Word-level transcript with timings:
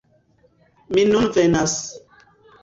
"Mi 0.97 1.03
nun 1.11 1.29
venas!" 1.37 1.77